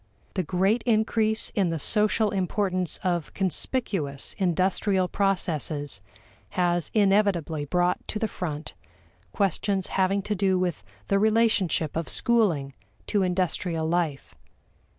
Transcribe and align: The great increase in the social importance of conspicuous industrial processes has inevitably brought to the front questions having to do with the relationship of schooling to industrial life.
The 0.33 0.41
great 0.41 0.81
increase 0.87 1.51
in 1.51 1.69
the 1.69 1.77
social 1.77 2.31
importance 2.31 2.97
of 3.03 3.31
conspicuous 3.35 4.33
industrial 4.39 5.07
processes 5.07 6.01
has 6.57 6.89
inevitably 6.95 7.65
brought 7.65 8.07
to 8.07 8.17
the 8.17 8.27
front 8.27 8.73
questions 9.31 9.89
having 10.01 10.23
to 10.23 10.33
do 10.33 10.57
with 10.57 10.83
the 11.07 11.19
relationship 11.19 11.95
of 11.95 12.09
schooling 12.09 12.73
to 13.05 13.21
industrial 13.21 13.87
life. 13.87 14.33